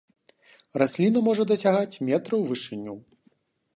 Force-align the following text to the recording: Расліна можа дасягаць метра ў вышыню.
Расліна 0.81 1.19
можа 1.29 1.43
дасягаць 1.53 1.99
метра 2.09 2.25
ў 2.37 2.43
вышыню. 2.53 2.93